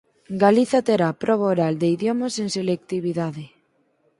[0.43, 3.45] Galiza terá proba oral de idiomas en selectividade